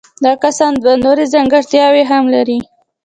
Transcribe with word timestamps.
دا 0.23 0.31
کسان 0.43 0.71
دوه 0.83 0.95
نورې 1.05 1.25
ځانګړتیاوې 1.33 2.03
هم 2.11 2.23
لري. 2.35 2.59